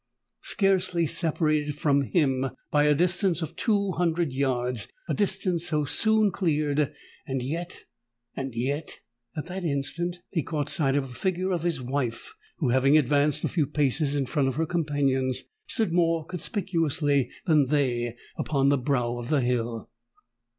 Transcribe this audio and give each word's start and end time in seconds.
"Scarcely 0.41 1.05
separated 1.05 1.75
from 1.75 2.01
him 2.01 2.49
by 2.71 2.85
a 2.85 2.95
distance 2.95 3.43
of 3.43 3.55
two 3.55 3.91
hundred 3.91 4.33
yards—a 4.33 5.13
distance 5.13 5.67
so 5.67 5.85
soon 5.85 6.31
cleared—and 6.31 7.43
yet—and 7.43 8.55
yet——" 8.55 8.97
At 9.37 9.45
that 9.45 9.63
instant 9.63 10.17
he 10.31 10.41
caught 10.41 10.69
sight 10.71 10.97
of 10.97 11.09
the 11.09 11.13
figure 11.13 11.51
of 11.51 11.61
his 11.61 11.83
wife, 11.83 12.33
who, 12.57 12.69
having 12.69 12.97
advanced 12.97 13.43
a 13.43 13.47
few 13.47 13.67
paces 13.67 14.15
in 14.15 14.25
front 14.25 14.47
of 14.47 14.55
her 14.55 14.65
companions, 14.65 15.43
stood 15.67 15.93
more 15.93 16.25
conspicuously 16.25 17.29
than 17.45 17.67
they 17.67 18.15
upon 18.39 18.69
the 18.69 18.79
brow 18.79 19.19
of 19.19 19.29
the 19.29 19.41
hill. 19.41 19.87